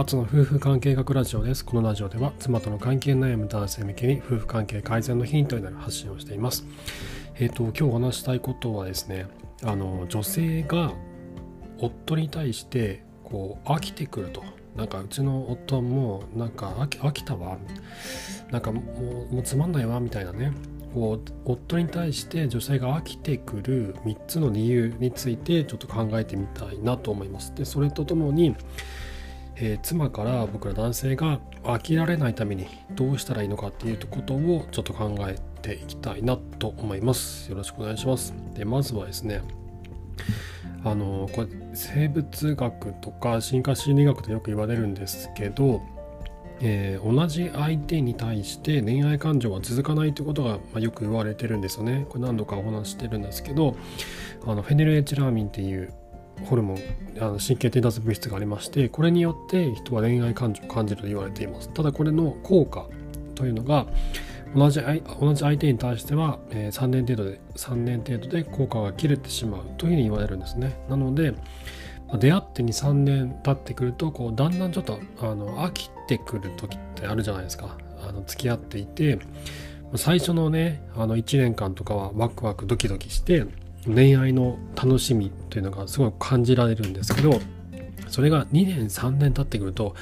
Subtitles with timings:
[0.00, 1.62] あとの夫婦関係学ラジオです。
[1.62, 6.64] このラジオでは妻との関係悩む男性向けに夫婦関係改善のヒントになる発信をしています。
[7.34, 9.26] えっ、ー、と、今日お話したいことはですね、
[9.62, 10.94] あの、女性が
[11.76, 14.42] 夫に対してこう飽きてくると。
[14.74, 17.58] なんかうちの夫はもうなんか飽き飽きたわ。
[18.50, 18.80] なんかも
[19.30, 20.54] うもうつまんないわみたいなね。
[20.94, 27.54] こう夫に対して女性が飽きてくる3つの理由についてちょっと考えてみたいなと思います。
[27.54, 28.56] でそれとともに
[29.56, 37.50] えー、妻から僕ら男性が飽きられないためにどうしたらいいのかっていうことをちょっと考えていきたいなと思います。
[37.50, 38.34] よろしくお願いします。
[38.54, 39.42] で、まずはですね、
[40.84, 45.82] あの、これ生物学とか進化心理学とよく言われるんですけど、
[46.62, 52.06] えー、同じ相手に対して恋愛感情は続かないということが、まあ、よく言われてるんですよね。
[52.08, 53.76] これ何度かお話してるんですけど、
[54.46, 55.92] あのフェネルエチラーミンっていう
[56.44, 56.78] ホルモン
[57.18, 61.68] あの神経伝達物質がありましてこれによって人は恋愛感情を感じると言われています。
[61.70, 62.86] ただこれの効果
[63.34, 63.86] というのが
[64.54, 64.80] 同じ
[65.20, 70.80] 同じ相手に対しては、えー、3年程度で3年程度で効果が切れてしまうというふうに言われるんですね。
[70.88, 71.34] なので
[72.18, 77.76] 出会って23年経ってくるとこうだんだんちょっとあの飽きてくる時ってあるじゃないですか。
[78.02, 79.18] あの付き合っていて
[79.94, 83.44] 最初のねあの1年間とかはワクワクドキドキして
[83.86, 87.40] 恋愛の楽しみというのがすごい感じられるんですけど
[88.08, 89.94] それが2年3年経ってくると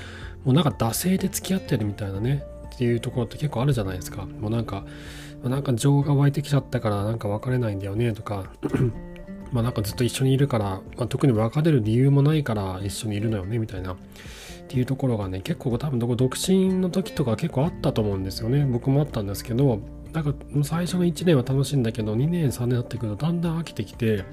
[0.45, 2.43] もうなんか惰性で付き合ってるみたいなね
[2.75, 4.25] っていうところって結構あるじゃないですか。
[4.25, 4.84] もうなんか
[5.43, 8.51] なんか情が湧いてきちゃったからなんか別れないんだよねとか
[9.53, 10.65] まあなんかずっと一緒にいるから、
[10.97, 13.97] まあ、特に別れる理由もないから一緒にいるのよねみたいなっ
[14.69, 18.65] ていうところがね結構多分独身の時とか結構あったと思うんですよね。
[18.65, 19.81] 僕もあったんですけど
[20.19, 24.25] なんか最初の1年は楽しいんだけど2年3年経ってくるとだんだん飽きてきて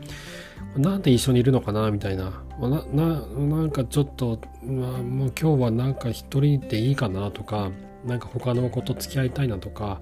[0.76, 7.70] なんで一緒にいるのかなみたいななななんかちょっと、まあ、もう今日はなんか一人でいいかなとか
[8.04, 10.02] なんか他の子と付き合いたいなとか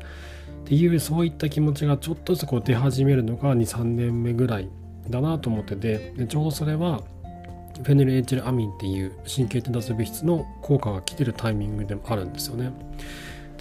[0.62, 4.70] っていうそういった気持ちがちょっとずつこう出始めるのが23年目ぐらい
[5.10, 7.02] だなと思っててでちょうどそれは
[7.76, 12.72] フェネルエチルアミンっていう神経伝達物質の効果が来てるタイミングでもあるんですよね。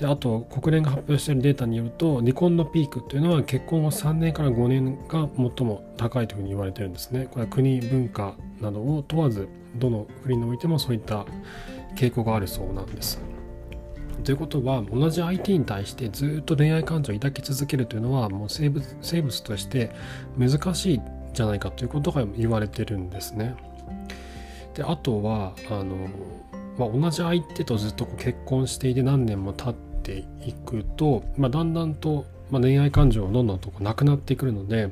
[0.03, 7.29] であと国連が発表しているデータによると離婚のピークというのは結婚後3年から5年が最も高いというふうに言われてるんですね。
[7.31, 11.25] これは国文化などを問わずどの国においてもそういった
[11.95, 13.21] 傾向があるそうなんです。
[14.25, 19.93] ということは同じ相手に対してずっと恋愛感情を抱き続けるというのはもう生物生物として
[20.37, 21.01] 難しい
[21.33, 23.55] じゃないかということが言われてるんですね。
[24.75, 26.09] であとはあの、
[26.77, 34.91] まあ、同じ相手とずっとこう結婚していて何年も経ってていくと、まあ、だんだんと、まあ、恋愛感情がどんどんとなくなってくるので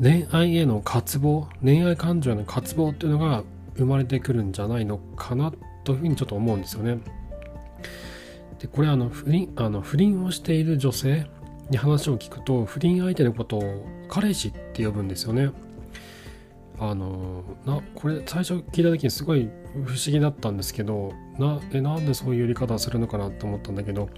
[0.00, 3.44] 恋愛への渇望恋愛感情への渇望っていうのが
[3.76, 5.52] 生まれてくるんじゃないのかな
[5.84, 6.98] というふうにちょっと思うんですよね。
[8.58, 11.26] でこれあの不倫あの不倫をしている女性
[11.70, 15.50] に話を聞くと不倫相手のことを彼氏って呼ぶんですよね。
[16.78, 19.48] あのなこれ最初聞いた時にすごい
[19.84, 24.08] 不思議だったんですけどなえなんでそういうやり方をするのかなと思ったんだけど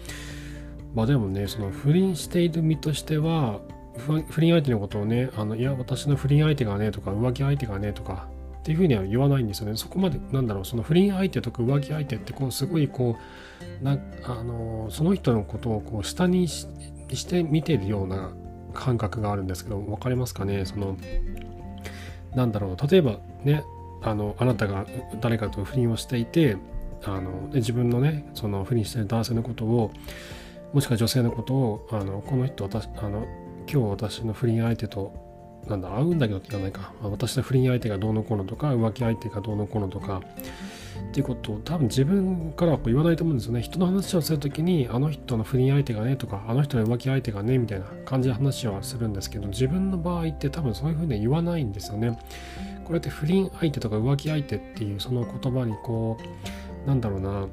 [0.95, 3.61] まあでもねその不倫している身としては
[4.29, 9.77] 不倫相手のことをねあのいや私の不倫相手がねとか浮気相手がねとかっていうふうには言わないんですよね。
[9.77, 13.17] そこまでなんだろうその不倫相手とか浮気相手ってこうすごいこ
[13.81, 16.67] うなあのその人のことをこう下にし
[17.27, 18.33] て見てるような
[18.75, 20.67] 感覚があるんですけど分かりますかね？
[20.67, 20.97] その
[22.35, 23.65] なんだろう例えばね
[24.03, 24.87] あのあなたが
[25.21, 26.57] 誰かと不倫をしていて
[27.05, 29.91] あの自分のねその不倫してる男性のことを
[30.73, 33.27] もしくは女性のことをあのこの人私あの
[33.71, 35.13] 今日私の不倫相手と
[35.67, 40.23] なんだ会うんだけどって言わないか、私の不倫相手がどうのこうのとか浮気相手がどうのこうのとか。
[41.11, 43.63] っていうことを多分自分からは言わないと思うんですよね。
[43.63, 52.19] 人の話をする時にあの人の不倫相手がねとかあの人の浮気相手がねみたいな感じで話はするんですけど自分の場合って多分そういうふうに言わないんですよね。
[52.85, 56.19] これって不倫相手とか浮気相手っていうその言葉にこ
[56.85, 57.47] うなんだろうな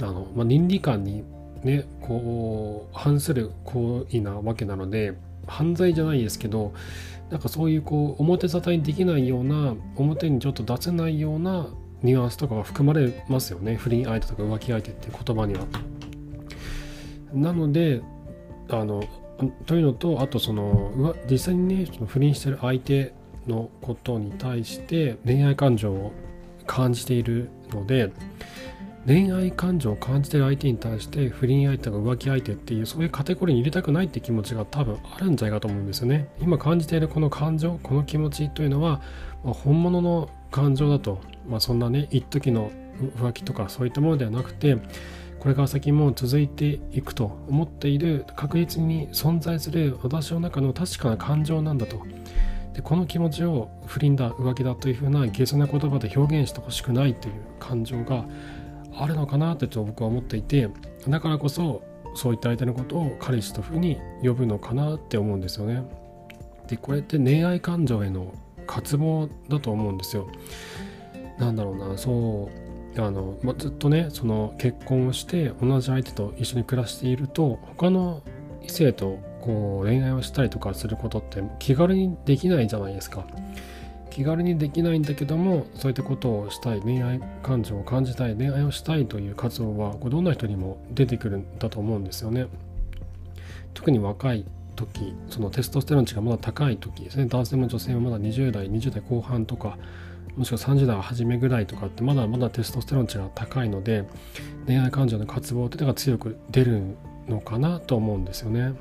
[0.00, 1.24] あの、まあ、倫理観に
[1.62, 5.14] ねこう反する行為なわけなので
[5.46, 6.72] 犯罪じゃないですけど
[7.30, 11.66] なんかそういうこう表沙汰にできないような表にちょっと出せないような
[12.02, 15.66] ニュアンスとかが含まれますよね不倫相手とか浮気相手っていう言葉には。
[17.32, 18.02] なので
[18.68, 19.04] あの
[19.66, 23.12] というのとあとその実際にねその不倫してる相手
[23.46, 26.12] のことに対して恋愛感情を
[26.66, 28.12] 感じているので
[29.04, 39.02] 恋愛感情を感じてる相手に対して不倫相手が浮気相手っていうそういうカテゴリーに入れたくないって気持ちが多分あるんじゃないかと思うんですよね今感じているこの感情この気持ちというのは、
[39.44, 42.70] まあ、本物の感情だと、まあ、そんなね一時の
[43.16, 44.76] 浮気とかそういったものではなくて
[45.40, 52.00] これから先も続いていくと思っている確実に存在する私の中の確かな感情なんだと
[52.74, 58.24] でこの気持ちを不倫だ浮気だというふうな下世な言葉で表現してほしくないという感情が
[58.94, 60.68] あるのかなってと僕は思っていて
[61.08, 61.82] だからこそ
[62.14, 65.82] そういった相手のことを彼氏というふうに呼ぶのかなって思うんですよね。
[66.68, 68.32] でこれって恋愛感情への
[68.72, 70.28] 渇望だと思うんですよ。
[71.38, 72.50] なんだろうなそ
[72.96, 78.22] うあの、まずっとねその結婚をして同じ相手と一緒に暮らしていると他の
[78.62, 83.26] 異性とこう恋愛をしたりとかすることって気軽にできないじゃないですか。
[84.10, 92.46] 気軽にできないんだけどもそういったことをしたい恋愛感情を感じたい恋愛をしたいという活動はどんな人にも出てくるんだと思うんですよね。
[93.72, 94.44] 特に若い
[94.76, 99.78] 時そのテストステロン値がまだ高い時ですね男性も女性もまだ20代20代後半とか
[100.36, 104.04] もしくは30代は初めぐらいとかってまだまだテストステロン値が高いので
[104.66, 106.82] 恋愛感情の渇望っていうのが強く出る
[107.28, 108.74] のかなと思うんですよね。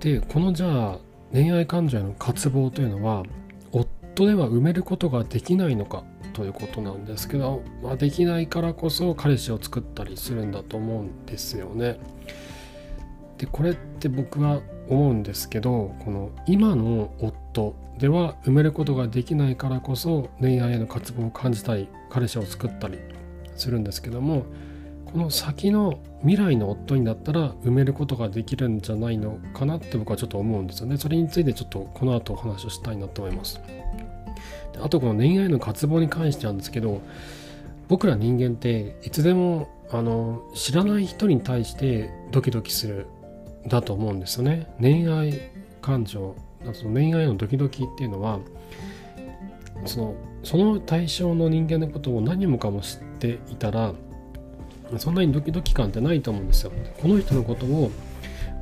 [0.00, 0.98] でこのじゃあ
[1.32, 3.22] 恋愛感情への渇望というのは
[3.70, 11.98] 夫では埋めることができないのかということなんですけど、まあ、できないからこそ彼氏を作ったりするんだと思うんですよね。
[13.42, 23.00] でこれって僕は思うんですけどこの今の夫では埋めることができないからこそ恋愛への渇望を感じたり彼氏を作ったり
[23.56, 24.46] するんですけども
[25.06, 30.96] この先の未来の夫になったら埋めることができるんじゃないのかなって僕はちょっと思うんですよね。
[30.96, 33.60] それについてちょっとこの後お話をしたいなと思います。
[34.80, 37.02] あとこの恋愛の渇望に関してなんですけど
[37.88, 43.06] 僕ら人間っていつでもあの知らない人に対してドキドキする
[43.66, 44.66] だと思うんですよね。
[44.80, 45.50] 恋愛
[45.80, 46.34] 感情
[46.72, 48.38] その恋愛のドキドキっていうのは
[49.84, 50.14] その
[50.44, 53.92] その対象の人間のことを何もかも知っていたら
[54.98, 56.72] そんなにドキドキ感ってないと思うんですよ。
[57.00, 57.90] この人のことを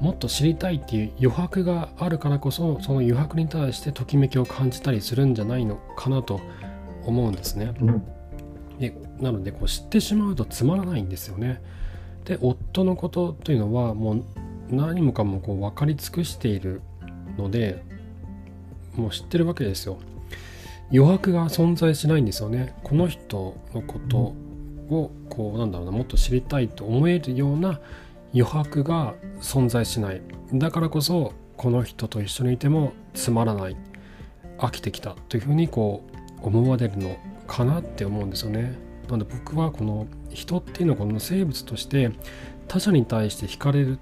[0.00, 6.40] もっと知りたいっていう余白があるからこそその余白に対してときめきを感じたりするんじゃないのかなと
[7.04, 7.74] 思うんですね。
[8.78, 11.60] でなのでこう知ってしまうとつまらないんですよね。
[12.24, 14.24] で夫のことというのはもう
[14.70, 16.80] 何もかもこう分かり尽くしている
[17.36, 17.82] ので
[18.96, 19.98] もう知ってるわけですよ。
[20.92, 22.74] 余白が存在しないんですよね。
[22.82, 24.34] この人のこと
[24.94, 27.80] をこうなんだろうなもっと知りたいと思えるような
[28.34, 30.22] 余白が存在しない
[30.52, 33.76] だからこそこの人と一緒にいてもつまらない
[34.58, 36.04] 飽きてきたというふうにこ
[36.42, 38.78] う思われるのかなって思うんですよね。
[39.08, 42.10] なので僕はこの人っていうのはこの生物として
[42.68, 43.98] 他者に対して惹かれる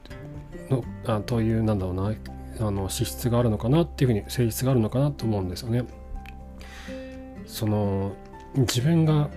[0.70, 2.14] のあというなんだろうな
[2.60, 5.84] あの資質があるのかなっていうふうに性質があるのかなと思うんですよね。
[7.46, 8.12] その
[8.56, 9.30] 自分が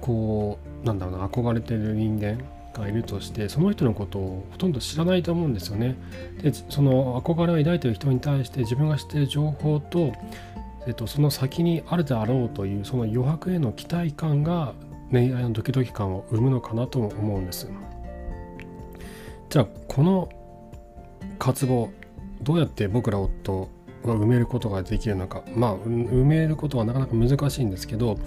[0.00, 2.38] こうなんだろうな憧れてる人間
[2.72, 5.96] がいるとしてその人のことをほとんど知らないと思うんですよね。
[6.42, 10.12] でその憧れを抱いてる人に対して自分が知っている情報と、
[10.86, 14.74] えっと、その先にあるであろうというその余白への期待感が
[15.10, 17.68] 恋愛のドキドキ感を生むのかなとも思うんです。
[19.50, 20.28] じゃあこの
[21.38, 21.90] 渇望。
[22.42, 23.68] どうやって僕ら夫
[24.04, 25.42] は埋めることができるのか。
[25.54, 28.18] まあ埋めることはなかなか難しいんですけど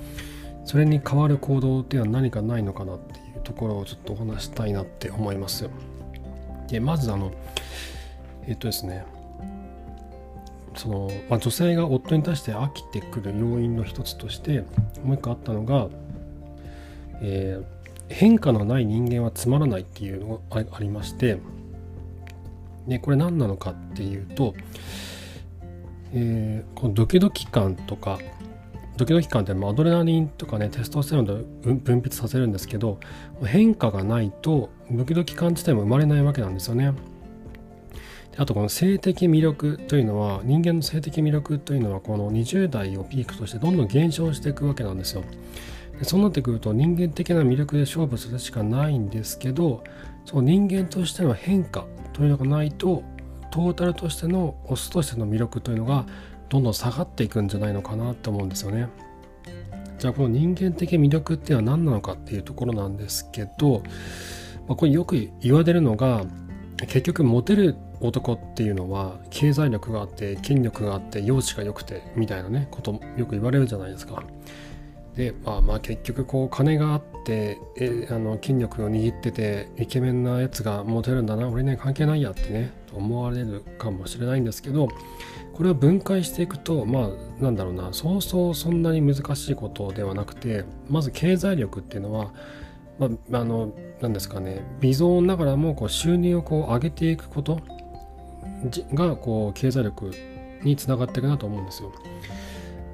[0.66, 5.70] それに代わる行動っていうのは何かないのかなっていうところをちょっとお話したいなって思います
[6.68, 7.32] でまずあの
[8.48, 9.06] えっとですね
[10.76, 14.64] その、まあ、女性が夫に対して飽きてくる要因の一つとして
[15.04, 15.90] もう一個あったのが、
[17.22, 21.40] えー、変化のない人間はつまらないっていうのがありまして
[22.88, 24.56] でこれ何なのかっていうと、
[26.14, 28.20] えー、このドキドキ感とか
[28.98, 31.34] ドキドキ感ってアドレナリンとかねテストステロンで
[31.64, 33.00] 分泌させるんですけど
[33.44, 36.94] 変化がないとドキドキ感自体も生まれないわけなんですよね。
[38.38, 45.24] あとこの性的魅力というのは人間の性的魅力というのはこの20代をピークとしてどんどん減少していくわけなんですよ。
[46.00, 49.84] でそうなってくると人間的な魅力で勝負するしかないんですけど
[50.26, 53.04] その人間としての変化というのがないと
[53.52, 56.06] トータルとしてのオスとしての魅力というのが
[56.50, 58.88] どんどん下がっていくんじゃないのかなと思うんですよね。
[60.00, 63.84] じゃあこの人間的魅力っていうのは何なのかっていうところなんですけど、
[64.68, 66.26] まあ、これよく言われるのが
[66.88, 74.24] 結局モテる男っていうのは経済力があって権力があって容姿が良くてみたいなねことよく言われるじゃないですか。
[75.16, 84.88] でまあまあ結局こう金があってえあの筋力を握っててイケメンなやつがモテるんだな俺ね関係ないやってね思われるかもしれないんですけど
[85.54, 92.32] これを分解していくとまあなんだろうなそうそうそんなに難しいことではなくてまず経済力っていうのは
[93.00, 97.60] まあ、あの何ですかね微増ながらもこう収入をこう上げていくこと
[98.94, 100.12] がこう経済力
[100.62, 101.92] につながっていくなと思うんですよ。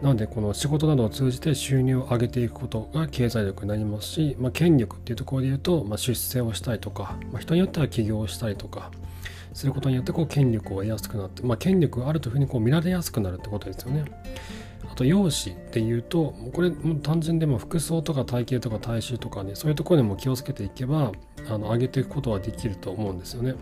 [0.02, 8.92] なのでこの仕事などを通じて収入を上げていくことが経済力になりますし、まあ、権力っていうところで言うと、まあ、出世をしたりとか、まあ、人によっては起業をしたりとか
[9.54, 14.06] することによってこう権力を得やすくなって、まあ、権力があるというふうにこう見られやすくなるってことですよね。
[14.90, 21.12] あと容姿っていうとこれも単純でも服装とか体型とか体臭とかねそういうところでも気をつけていけば
[21.50, 23.56] あの上げていくことはできると思うんですよね。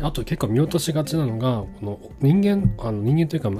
[0.00, 3.50] あと結構見落としがちなのがこの人間あの人間というか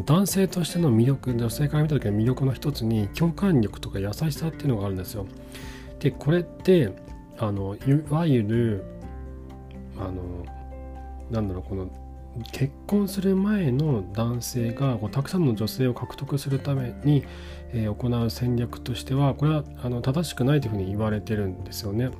[0.00, 5.26] 男性としての魅力女性から見た時の魅力の一つに共感力とか優しさっていうのがあるんですよ。
[6.00, 6.92] でこれって
[7.38, 8.84] あのいわゆる
[9.98, 10.46] あの
[11.30, 11.90] なんだろうこの
[12.52, 17.24] 結婚する前の男性がこうたくさんの女性を獲得するために、
[17.72, 22.10] えー、行う戦略としてはこれはあの正しくないというふうに言われてるんですよね。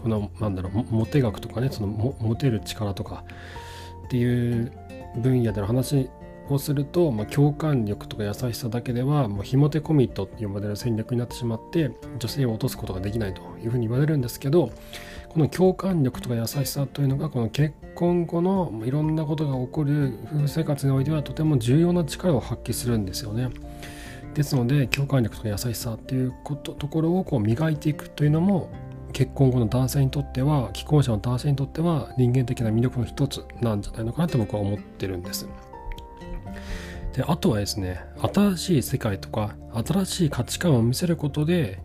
[0.00, 3.24] このなんだろうモテ学とかねそのモテる力とか
[4.06, 4.72] っていう
[5.16, 6.10] 分野での話
[6.48, 14.70] をすると、まあ、共感力とか優しさだけではもうひも手コミットって呼ばれる戦略になってしまって女性を落とすことができないというふうに言われるんですけど
[15.28, 23.50] この共感力とか優しさというのがこの結婚後のいろんなことが起こる夫婦生活においてはとても重要な力を発揮するんですよね。
[24.34, 28.68] ですので共感力とか優しさっていうことところをこう磨いていくというのも
[29.12, 35.48] 結婚後の男性にとっては既婚者の男性にとっては人間的な魅力の一つなんじゃないのかなって僕は思ってるんです。
[37.14, 38.04] であとはですね
[38.34, 39.56] 新しい世界とか
[39.86, 41.80] 新しい価値観を見せることで、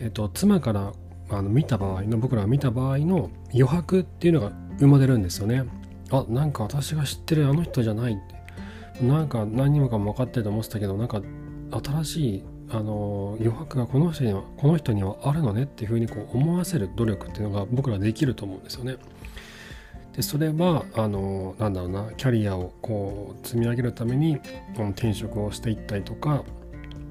[0.00, 0.92] えーと、妻から
[1.30, 5.64] あの見た場合の僕らが見た場合の余白っていうのが生まれるんですよね。
[6.10, 8.16] あなんか私が知ってるあの人じゃないっ
[8.98, 11.22] てなんか何にもかも分かってると思ってたけどなんか
[11.82, 18.96] 新しいあの余白がこの人にはこの人にはあるのねっていうふうにこう思わせる努力っていうのが僕らできると思うんですよね。
[20.16, 24.38] でそれはあのなんだろうなキャリアをこう積み上げるために
[24.76, 26.44] この転職をしていったりとか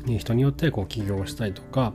[0.06, 1.94] 人によってこう起業したりとか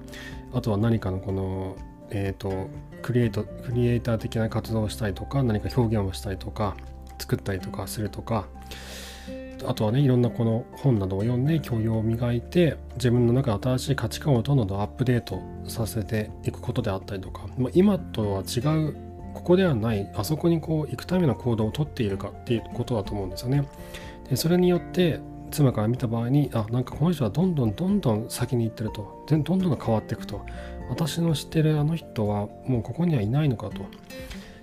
[0.53, 1.77] あとは何かのこの
[2.11, 2.69] えっ、ー、と
[3.03, 6.77] クリエイトクリエイター的な活動をしたりとか何か表現をしたりとか
[7.19, 8.47] 作ったりとかするとか
[9.67, 19.08] あとはねいろんなこの本などを読んで教養を磨いて自分の中で新しい価値観をどんどんアップデートさせていくことであったりとか、まあ、今とは違う
[19.39, 23.69] ここではないあそこにこう行くための行動をとっているかっていうことだと思うんですよね。
[24.29, 25.21] でそれによって
[25.53, 29.25] 妻から見た場合にあなんかこの人はどんどんどんどん先に行ってると。
[29.29, 30.45] どんどん変わっていくと。
[30.91, 33.87] 私の知ってるあの人はもうここにはいないのかと。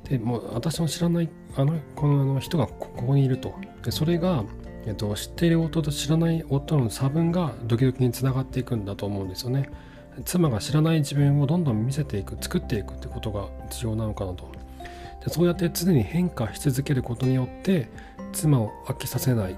[0.10, 3.56] でもう私の知らないあのこの人がここにいると。
[3.84, 4.44] でそれが
[4.88, 9.68] えっと、知っている夫と知らない夫の差分がドキドキにつながっていくんだと思うんですよね。
[10.24, 14.50] 妻が知らない自分をどんどん見せていく作っていくってことが重要なのかなと。
[15.30, 17.90] そうやって常に変化し続けることによって
[18.34, 19.56] 妻を飽きさせない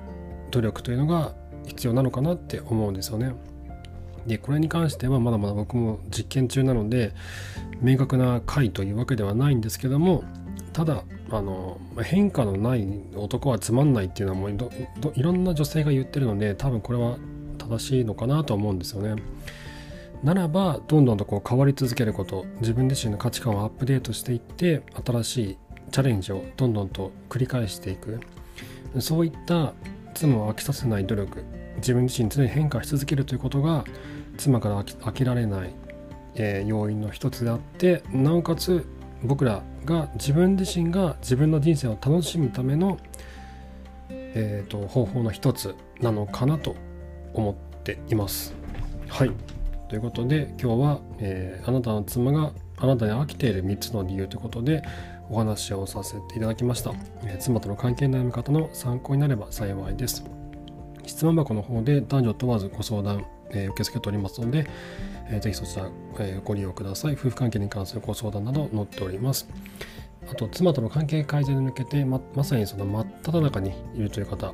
[0.51, 1.33] 努力というのが
[1.65, 3.33] 必要なのかなって思うんですよね。
[4.25, 7.13] でこれに関してはまだまだ僕も実験中なので
[7.81, 10.23] 明確な解というわけではないんですけども
[10.73, 14.51] ただあの変化のない男はつまんないっていうのはもう
[15.15, 17.17] いろんな女性が言ってるので多分これは
[17.57, 19.21] 正しいのかなと思うんですよね。
[20.23, 25.57] ならばどんどんとこう変わり続けること自分自身の価値観をアップデートしていって新しい
[25.91, 28.19] チャレンジをどんどんと繰り返していく
[28.99, 29.73] そういった
[30.13, 31.43] 妻を飽きさせない努力
[31.77, 33.85] 自分自身常に変化し続けるということが
[34.37, 35.75] 妻から飽きられない、
[36.35, 38.85] えー、要因の一つであってなおかつ
[39.23, 42.97] 僕らが自分自身が自分の人生を楽しむための、
[44.09, 46.75] えーと、方法の一つなのかなと
[47.33, 48.53] 思っています。
[49.07, 49.56] はい
[49.89, 54.83] ということで今日は、えー、あなたの妻があなたに飽きている3つの理由ということで
[55.29, 56.91] お話をさせていただきました、
[57.23, 60.25] えー、妻との関係悩み方の参考になれば幸いです
[61.07, 64.67] 質問箱の方で男女問わずご相談、えー、受け付けておりますので、
[65.29, 65.89] えー、ぜひそちら、
[66.19, 67.13] え、ご利用ください。
[67.13, 69.47] 夫婦関係に関するご相談など載っております。
[70.29, 74.53] あと、妻との関係改善に向けてま、まさにその真っ只中にいるという方、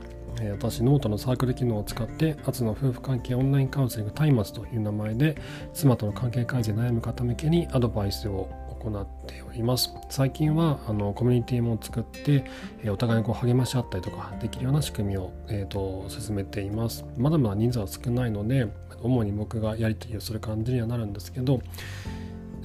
[0.51, 5.37] 私、ノートのサークル機能を使って、アツの夫婦関係オンラインカウンセリングタイマツという名前で、
[5.73, 8.49] 妻との関係改善悩む方向けにアドバイスを
[8.81, 9.93] 行っております。
[10.09, 12.45] 最近はあのコミュニティも作って、
[12.83, 17.05] えお互いにこう励まし合ったりとかできるような仕組みを、えーと進めています。
[17.17, 18.67] まだまだ人数は少ないので、
[19.03, 21.61] 主に僕がやり取りをする感じにはなるんですけど、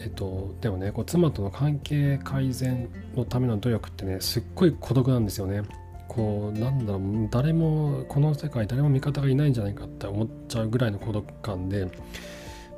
[0.01, 5.63] えっと、でもねこう妻との関係改善のための努力ってねすっごい孤独なんですよね
[6.09, 11.89] こうなんだろう誰もこの世界誰も味方がいないんじゃないかって思っちゃうぐらいの孤独感で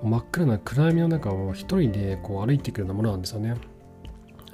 [0.03, 3.55] 真っ暗な暗闇の中を一人でこう歩いていくようなものなんですよね。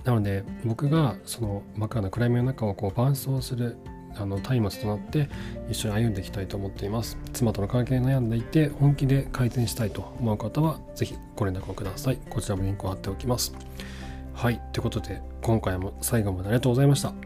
[0.05, 3.77] なので僕がその真っ暗な暗闇の中をこう伴走する
[4.19, 5.29] あの松明となって
[5.69, 7.19] 一緒に歩んでいきたいと思っています。
[7.33, 12.19] 妻との関係に悩んでいて本気で改善したいと思う方は是非ご連絡をください。
[12.31, 13.55] こちらもリンクを貼っておきます。
[14.33, 14.61] はい。
[14.73, 17.26] ということで今回も最後までありがとうございました。